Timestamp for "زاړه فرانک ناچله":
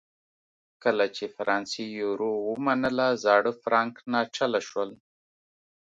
3.23-4.59